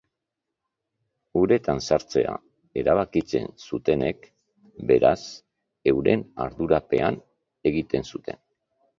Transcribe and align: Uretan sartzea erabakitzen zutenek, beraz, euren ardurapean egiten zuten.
Uretan 1.39 1.81
sartzea 1.87 2.31
erabakitzen 2.81 3.45
zutenek, 3.65 4.25
beraz, 4.93 5.19
euren 5.93 6.23
ardurapean 6.47 7.21
egiten 7.73 8.09
zuten. 8.13 8.41